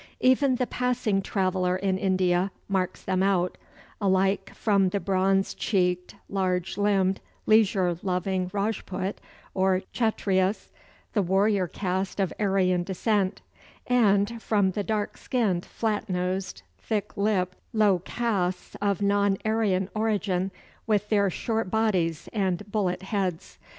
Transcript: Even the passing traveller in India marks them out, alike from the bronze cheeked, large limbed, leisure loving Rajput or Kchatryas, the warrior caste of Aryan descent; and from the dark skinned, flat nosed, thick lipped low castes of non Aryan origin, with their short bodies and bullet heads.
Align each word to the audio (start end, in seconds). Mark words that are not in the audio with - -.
Even 0.21 0.55
the 0.55 0.65
passing 0.65 1.21
traveller 1.21 1.75
in 1.75 1.95
India 1.99 2.51
marks 2.67 3.03
them 3.03 3.21
out, 3.21 3.55
alike 4.01 4.49
from 4.55 4.89
the 4.89 4.99
bronze 4.99 5.53
cheeked, 5.53 6.15
large 6.27 6.75
limbed, 6.75 7.21
leisure 7.45 7.95
loving 8.01 8.49
Rajput 8.51 9.21
or 9.53 9.83
Kchatryas, 9.93 10.71
the 11.13 11.21
warrior 11.21 11.67
caste 11.67 12.19
of 12.19 12.33
Aryan 12.39 12.81
descent; 12.81 13.41
and 13.85 14.41
from 14.41 14.71
the 14.71 14.81
dark 14.83 15.17
skinned, 15.17 15.67
flat 15.67 16.09
nosed, 16.09 16.63
thick 16.79 17.15
lipped 17.15 17.55
low 17.71 17.99
castes 17.99 18.75
of 18.81 19.03
non 19.03 19.37
Aryan 19.45 19.87
origin, 19.93 20.49
with 20.87 21.09
their 21.09 21.29
short 21.29 21.69
bodies 21.69 22.27
and 22.33 22.65
bullet 22.71 23.03
heads. 23.03 23.59